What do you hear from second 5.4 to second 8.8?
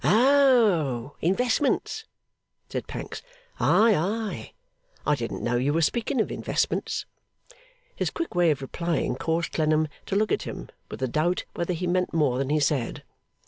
know you were speaking of investments.' His quick way of